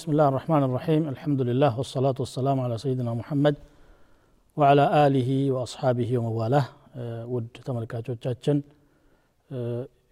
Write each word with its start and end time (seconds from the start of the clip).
بسم 0.00 0.10
الله 0.14 0.28
الرحمن 0.32 0.62
الرحيم 0.68 1.02
الحمد 1.14 1.40
لله 1.48 1.70
والصلاة 1.80 2.16
والسلام 2.22 2.56
على 2.64 2.74
سيدنا 2.84 3.12
محمد 3.20 3.54
وعلى 4.58 4.84
آله 5.06 5.30
وأصحابه 5.54 6.10
ومواله 6.18 6.64
ود 7.32 7.46
تملكا 7.66 7.98
جوجاتشن 8.06 8.58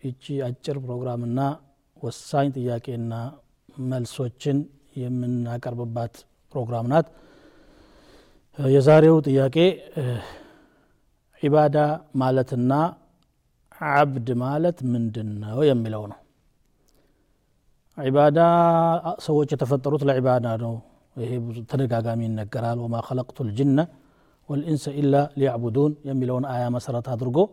إيجي 0.06 0.34
أجر 0.48 0.76
بروغرامنا 0.86 1.46
والساين 2.02 2.50
تياكينا 2.56 3.18
ملسوچن 3.90 4.56
يمن 5.02 5.32
أكر 5.56 5.72
ببات 5.80 6.14
بروغرامنات 6.52 7.06
يزاريو 8.76 9.16
تياكي 9.26 9.66
عبادة 11.42 11.84
مالتنا 12.22 12.78
عبد 13.94 14.28
مالت 14.44 14.78
من 14.92 15.04
دنا 15.14 15.48
ويمي 15.58 15.90
عبادة 18.04 18.46
سويت 19.26 19.52
تفطرت 19.64 20.02
لعبادة 20.08 20.52
وهي 20.60 21.26
إيه، 21.26 21.64
ترجع 21.70 21.98
جامين 22.06 22.32
نجرال 22.40 22.78
وما 22.84 23.00
خلقت 23.08 23.38
الجنة 23.46 23.84
والإنس 24.48 24.84
إلا 25.00 25.20
ليعبدون 25.38 25.90
يملون 26.08 26.42
آية 26.54 26.68
مسرة 26.76 27.06
هدرجو 27.12 27.44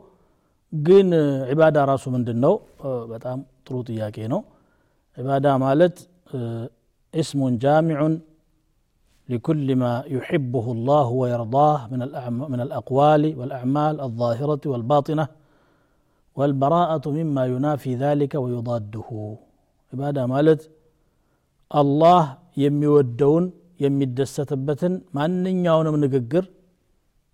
جن 0.85 1.11
عبادة 1.51 1.79
راسو 1.89 2.07
من 2.15 2.23
دنو 2.27 2.53
بتام 3.11 3.39
طروط 3.65 3.87
ياكينو 4.01 4.39
عبادة 5.17 5.51
مالت 5.63 5.95
اسم 7.21 7.39
جامع 7.63 7.99
لكل 9.31 9.67
ما 9.81 9.93
يحبه 10.17 10.65
الله 10.75 11.05
ويرضاه 11.21 11.77
من 11.91 12.01
من 12.53 12.59
الأقوال 12.67 13.21
والأعمال 13.39 13.93
الظاهرة 14.07 14.63
والباطنة 14.71 15.25
والبراءة 16.37 17.05
مما 17.17 17.43
ينافي 17.53 17.91
ذلك 18.05 18.31
ويضاده 18.45 19.09
ኢባዳ 19.93 20.17
ማለት 20.33 20.61
አላህ 21.81 22.21
የሚወደውን 22.63 23.45
የሚደሰትበትን 23.83 24.93
ማንኛውንም 25.17 25.95
ንግግር 26.03 26.45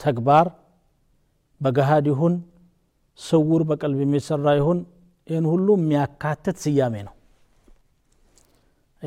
ተግባር 0.03 0.47
በገሃድ 1.63 2.05
ይሁን 2.11 2.33
ስውር 3.27 3.61
በቀልብ 3.69 3.99
የሚሰራ 4.05 4.49
ይሁን 4.59 4.79
ይህን 5.29 5.45
ሁሉ 5.53 5.67
የሚያካትት 5.79 6.57
ስያሜ 6.65 6.95
ነው 7.07 7.13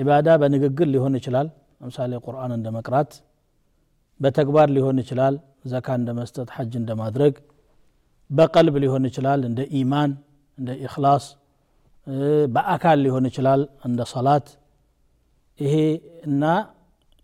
ኢባዳ 0.03 0.28
በንግግር 0.42 0.89
ሊሆን 0.95 1.14
ይችላል 1.20 1.47
ለምሳሌ 1.80 2.12
ቁርአን 2.27 2.53
እንደ 2.58 2.69
መቅራት 2.77 3.12
በተግባር 4.25 4.69
ሊሆን 4.77 4.98
ይችላል 5.03 5.34
ዘካ 5.73 5.86
እንደ 6.00 6.11
መስጠት 6.20 6.48
ሐጅ 6.56 6.73
እንደ 6.83 6.91
ማድረግ 7.03 7.34
በቀልብ 8.36 8.75
ሊሆን 8.84 9.05
ይችላል 9.11 9.41
እንደ 9.48 9.61
ኢማን 9.80 10.11
እንደ 10.58 10.70
ኢክላስ 10.86 11.25
በአካል 12.55 12.98
ሊሆን 13.06 13.25
ይችላል 13.31 13.61
እንደ 13.89 14.00
ሰላት 14.12 14.47
ይሄ 15.64 15.75
እና 16.28 16.45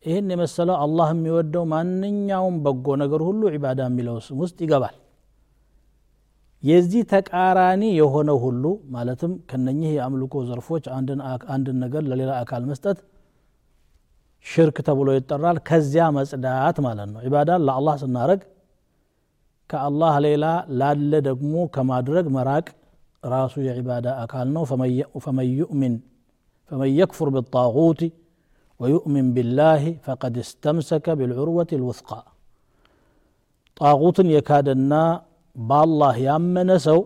ይህን 0.09 0.27
የመሰለው 0.33 0.75
አላህ 0.85 1.09
የሚወደው 1.15 1.65
ማንኛውም 1.75 2.57
በጎ 2.65 2.87
ነገር 3.03 3.21
ሁሉ 3.29 3.41
ዒባዳ 3.55 3.81
የሚለው 3.91 4.17
ስም 4.27 4.37
ውስጥ 4.45 4.59
ይገባል 4.65 4.97
የዚህ 6.69 7.03
ተቃራኒ 7.15 7.83
የሆነ 8.01 8.31
ሁሉ 8.45 8.65
ማለትም 8.95 9.33
ከነኚህ 9.51 9.91
የአምልኮ 9.97 10.37
ዘርፎች 10.49 10.85
አንድን 11.57 11.77
ነገር 11.85 12.03
ለሌላ 12.11 12.31
አካል 12.45 12.63
መስጠት 12.71 13.01
ሽርክ 14.51 14.77
ተብሎ 14.87 15.09
ይጠራል 15.19 15.57
ከዚያ 15.69 16.05
መጽዳት 16.19 16.77
ማለት 16.89 17.09
ነው 17.15 17.21
ዒባዳ 17.29 17.51
ለአላህ 17.67 17.95
ስናረግ 18.03 18.41
ከአላህ 19.71 20.15
ሌላ 20.27 20.45
ላለ 20.81 21.13
ደግሞ 21.31 21.55
ከማድረግ 21.75 22.27
መራቅ 22.37 22.67
راسو 23.33 23.59
عبادة 23.77 24.11
أكالنا 24.25 24.63
فمن 25.27 25.45
يؤمن 25.61 25.95
فمن 26.69 26.89
يكفر 27.01 27.29
بالطاغوت 27.35 28.03
ويؤمن 28.81 29.27
بالله 29.35 29.83
فقد 30.07 30.35
استمسك 30.45 31.07
بالعروة 31.19 31.67
الوثقى 31.79 32.21
طاغوت 33.83 34.19
يكادنا 34.37 35.03
بالله 35.69 36.15
يامنسو 36.29 37.01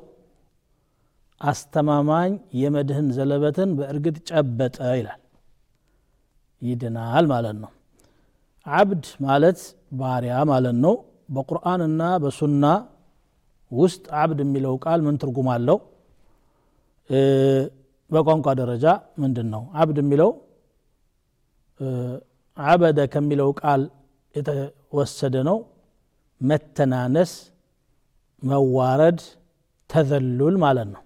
أستمامان 1.51 2.31
يمدهن 2.63 3.07
زلبة 3.17 3.59
بأرقد 3.77 4.17
جبت 4.29 4.75
أيلا 4.89 5.15
يدنا 6.69 7.03
المالنا 7.21 7.69
عبد 8.75 9.03
مالت 9.27 9.61
باريا 9.99 10.39
مالنو 10.51 10.93
بقرآن 11.35 11.81
بقرآننا 11.99 12.09
بسنة 12.25 12.75
وست 13.79 14.05
عبد 14.21 14.39
ملوك 14.55 14.81
قال 14.87 15.01
من 15.07 15.15
ترقم 15.21 15.49
اللو 15.55 15.77
በቋንቋ 18.15 18.49
ደረጃ 18.61 18.85
ምንድን 19.23 19.49
ነው 19.55 19.63
አብድ 19.81 19.97
የሚለው 20.03 20.31
አበደ 22.71 22.99
ከሚለው 23.13 23.51
ቃል 23.63 23.83
የተወሰደ 24.39 25.35
ነው 25.49 25.59
መተናነስ 26.51 27.33
መዋረድ 28.51 29.19
ተዘሉል 29.93 30.55
ማለት 30.67 30.89
ነው 30.95 31.03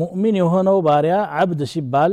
ሙእሚን 0.00 0.36
የሆነው 0.42 0.76
ባሪያ 0.86 1.16
አብድ 1.40 1.62
ሲባል 1.72 2.12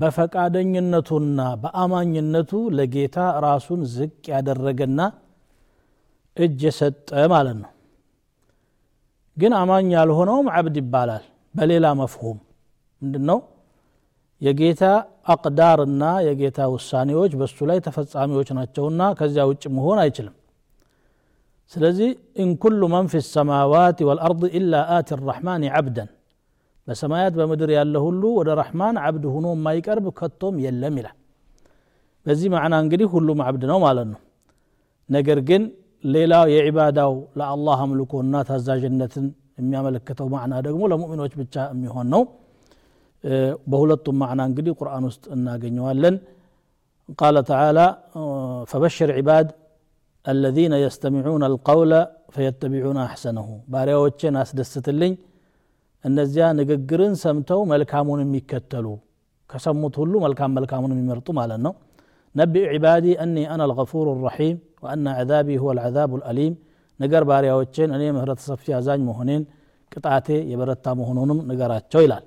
በፈቃደኝነቱና 0.00 1.40
በአማኝነቱ 1.62 2.52
ለጌታ 2.78 3.16
ራሱን 3.46 3.80
ዝቅ 3.96 4.22
ያደረገና 4.34 5.00
እጅ 6.44 6.60
የሰጠ 6.68 7.08
ማለት 7.34 7.56
ነው 7.62 7.70
ግን 9.40 9.52
አማኝ 9.60 9.86
ያልሆነውም 9.98 10.48
አብድ 10.56 10.76
ይባላል 10.80 11.22
በሌላ 11.58 11.86
መፍሁም 12.00 12.36
ምንድን 13.02 13.24
ነው 13.30 13.38
የጌታ 14.46 14.84
አቅዳርና 15.32 16.02
የጌታ 16.28 16.58
ውሳኔዎች 16.74 17.32
በእሱ 17.40 17.58
ላይ 17.70 17.78
ተፈጻሚዎች 17.86 18.48
ናቸውና 18.58 19.02
ከዚያ 19.18 19.44
ውጭ 19.50 19.64
መሆን 19.76 19.98
አይችልም 20.04 20.34
ስለዚህ 21.72 22.10
እንኩሉ 22.44 22.80
መን 22.94 23.06
ፊ 23.12 23.22
ሰማዋት 23.34 23.98
ወልአርድ 24.08 24.42
ኢላ 24.58 24.72
አቲ 24.96 25.10
ራሕማን 25.30 25.62
ዓብደን 25.78 26.08
በሰማያት 26.88 27.34
በምድር 27.38 27.70
ያለ 27.78 27.94
ሁሉ 28.06 28.22
ወደ 28.38 28.48
ረሕማን 28.60 28.96
ዓብድ 29.04 29.24
ሁኖ 29.34 29.46
የማይቀርብ 29.56 30.06
ከቶም 30.20 30.56
የለም 30.64 30.96
ይላል 31.00 31.16
በዚህ 32.26 32.48
ማዕና 32.54 32.74
እንግዲህ 32.84 33.08
ሁሉም 33.14 33.38
ዓብድ 33.46 33.64
ነው 33.72 33.78
ማለት 33.86 34.06
ነው 34.12 34.20
ነገር 35.16 35.38
ግን 35.48 35.62
ليلا 36.12 36.40
يعباداو 36.56 37.12
لا 37.38 37.44
الله 37.56 37.78
ملكو 37.90 38.16
النات 38.26 38.48
هزا 38.54 38.74
جنة 38.82 39.14
امي 39.60 39.76
ملكتو 39.86 40.26
معنا 40.36 40.56
دقمو 40.66 40.90
لمؤمن 40.92 41.20
وجب 41.24 41.40
جاء 41.52 41.64
امي 41.74 41.88
هونو 41.94 42.20
بهولتو 43.70 44.10
معنا 44.22 44.42
انقدي 44.48 44.70
قرآن 44.80 45.04
است 45.10 45.24
انا 45.34 45.54
قال 47.20 47.36
تعالى 47.52 47.86
فبشر 48.70 49.08
عباد 49.18 49.46
الذين 50.32 50.72
يستمعون 50.86 51.42
القول 51.50 51.92
فيتبعون 52.34 52.98
أحسنه 53.08 53.48
باريو 53.72 54.00
وچه 54.10 54.24
ناس 54.36 54.50
دست 54.58 54.76
اللي 54.94 55.10
النزياء 56.06 56.50
نققرن 56.58 57.12
سمتو 57.24 57.60
ملكامون 57.72 58.20
ميكتلو 58.34 58.94
كسموت 59.50 59.94
هلو 60.02 60.16
ملكام 60.26 60.50
ملكامون 60.58 60.90
ميمرتو 60.98 61.30
مالنو 61.40 61.72
نبي 62.40 62.60
عبادي 62.72 63.10
أني 63.24 63.42
أنا 63.54 63.64
الغفور 63.68 64.06
الرحيم 64.14 64.56
وأن 64.84 65.04
عذابي 65.20 65.54
هو 65.62 65.68
العذاب 65.76 66.10
الأليم 66.18 66.52
نجر 67.02 67.22
باري 67.30 67.48
أوتشين 67.54 67.88
أني 67.96 68.08
مهرت 68.16 68.38
صفي 68.48 68.70
أزاج 68.80 68.98
مهنين 69.10 69.42
يبرت 69.96 70.28
يبرتا 70.52 70.90
مهنونم 71.00 71.38
نقرات 71.50 71.84
تشويلال 71.90 72.22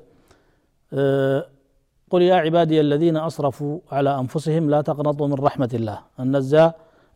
أه، 0.96 1.40
قل 2.12 2.22
يا 2.30 2.38
عبادي 2.46 2.78
الذين 2.88 3.16
أصرفوا 3.30 3.74
على 3.96 4.12
أنفسهم 4.22 4.64
لا 4.74 4.80
تقنطوا 4.90 5.28
من 5.32 5.38
رحمة 5.50 5.72
الله 5.80 5.98
أن 6.22 6.34
الزا 6.42 6.66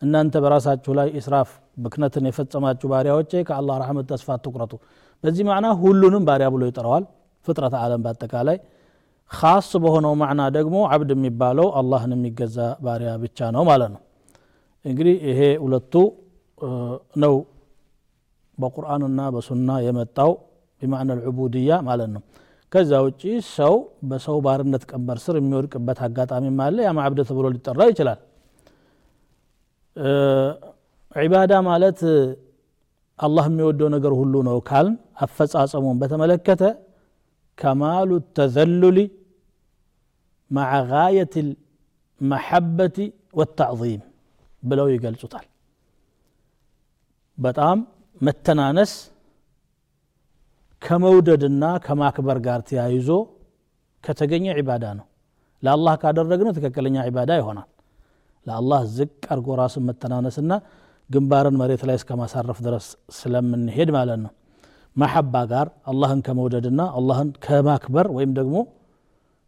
أن 0.04 0.14
أنت 0.24 0.36
براسات 0.44 0.78
تولاي 0.86 1.08
إسراف 1.20 1.50
بكنة 1.84 2.14
نفت 2.28 2.48
سمات 2.54 2.76
جباري 2.82 3.10
أوتشيك 3.16 3.50
الله 3.60 3.76
رحمة 3.84 4.04
تسفات 4.12 4.40
تقرطو 4.46 4.78
بزي 5.24 5.42
معنى 5.52 5.70
هلونم 5.82 6.24
باري 6.30 6.46
أبو 6.50 6.58
يتروال 6.70 7.04
فطرة 7.46 7.74
عالم 7.82 8.02
باتكالي 8.06 8.56
خاص 9.40 9.70
بهنو 9.84 10.12
معنى 10.24 10.46
دقمو 10.58 10.82
عبد 10.94 11.10
مبالو 11.26 11.68
الله 11.80 12.02
نمي 12.12 12.30
قزا 12.38 12.68
باري 12.86 13.08
أبتشانو 13.16 13.64
مالنو 13.72 14.00
እንግዲህ 14.89 15.16
ይሄ 15.30 15.39
ሁለቱ 15.63 15.94
ነው 17.24 17.36
በቁርአንና 18.62 19.19
በሱና 19.36 19.69
የመጣው 19.88 20.31
ቢማዕና 20.81 21.12
ልዑቡድያ 21.19 21.72
ማለት 21.89 22.10
ነው 22.16 22.24
ከዛ 22.74 22.92
ውጪ 23.06 23.22
ሰው 23.57 23.74
በሰው 24.10 24.38
ባርነት 24.45 24.83
ቀንበር 24.89 25.18
ስር 25.25 25.36
የሚወድቅበት 25.39 25.98
አጋጣሚም 26.07 26.60
አለ 26.66 26.78
ያ 26.88 26.92
ማዕብደ 26.98 27.22
ተብሎ 27.30 27.45
ሊጠራ 27.56 27.81
ይችላል 27.92 28.19
ዒባዳ 31.24 31.54
ማለት 31.72 32.00
አላህ 33.25 33.45
የሚወደው 33.51 33.89
ነገር 33.95 34.13
ሁሉ 34.19 34.34
ነው 34.50 34.57
ካልን 34.69 34.94
አፈጻጸሙን 35.25 35.98
በተመለከተ 36.04 36.63
ከማሉ 37.62 38.10
ተዘሉሊ 38.38 39.00
ማዓ 40.57 40.72
ጋየት 40.92 41.36
መሐበቲ 42.31 42.98
ወተዕظም 43.39 44.01
ብለው 44.69 44.88
ይገልጹታል 44.96 45.46
በጣም 47.46 47.78
መተናነስ 48.28 48.92
ከመውደድና 50.86 51.63
ከማክበር 51.86 52.38
ጋር 52.48 52.60
ተያይዞ 52.69 53.10
ከተገኘ 54.06 54.46
ዒባዳ 54.60 54.84
ነው 55.00 55.06
ለአላህ 55.66 55.94
ካደረግነው 56.02 56.54
ትክክለኛ 56.58 56.96
ዒባዳ 57.10 57.31
ይሆናል 57.42 57.68
ለአላህ 58.48 58.80
ዝቅ 58.98 59.10
አርጎ 59.36 59.48
ራስን 59.62 59.84
መተናነስና 59.90 60.54
ግንባርን 61.13 61.56
መሬት 61.62 61.81
ላይ 61.88 61.96
እስከ 62.00 62.12
ማሳረፍ 62.22 62.60
ድረስ 62.68 62.86
ስለምንሄድ 63.18 63.90
ማለት 63.98 64.19
ነው 64.25 64.31
መሐባ 65.02 65.36
ጋር 65.54 65.68
አላህን 65.92 66.19
ከመውደድና 66.28 66.81
አላህን 67.00 67.30
ከማክበር 67.46 68.08
ወይም 68.18 68.31
ደግሞ 68.40 68.56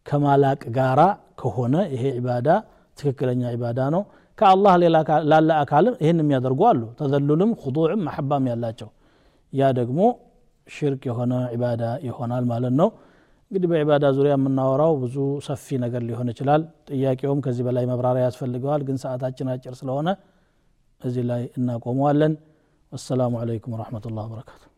ከማላቅ 0.08 0.60
ጋራ 0.78 1.00
ከሆነ 1.40 1.74
ይሄ 1.94 2.04
ዒባዳ 2.18 2.48
ትክክለኛ 2.98 3.42
ዒባዳ 3.56 3.80
ነው 3.96 4.02
ከአላህ 4.40 4.74
ሌላ 4.82 4.96
ላለ 5.30 5.48
አካልም 5.62 5.94
ይህን 6.04 6.20
የሚያደርጉ 6.22 6.60
አሉ 6.70 6.80
ተዘሉልም 7.00 7.50
ሁዱዕም 7.62 8.00
መሐባም 8.06 8.44
ያላቸው 8.52 8.88
ያ 9.60 9.70
ደግሞ 9.80 9.98
ሽርክ 10.76 11.02
የሆነ 11.10 11.32
ዒባዳ 11.54 11.82
ይሆናል 12.08 12.44
ማለት 12.52 12.74
ነው 12.80 12.88
እንግዲህ 13.48 13.68
በዒባዳ 13.72 14.04
ዙሪያ 14.18 14.32
የምናወራው 14.38 14.92
ብዙ 15.04 15.16
ሰፊ 15.48 15.66
ነገር 15.84 16.02
ሊሆን 16.10 16.28
ይችላል 16.32 16.62
ጥያቄውም 16.90 17.42
ከዚህ 17.46 17.64
በላይ 17.68 17.84
መብራሪያ 17.92 18.22
ያስፈልገዋል 18.28 18.84
ግን 18.90 18.98
ሰዓታችን 19.06 19.52
አጭር 19.54 19.74
ስለሆነ 19.82 20.08
እዚህ 21.10 21.24
ላይ 21.32 21.44
እናቆመዋለን 21.60 22.34
والسلام 22.96 23.32
عليكم 23.42 23.70
ورحمة 23.74 24.04
الله 24.08 24.73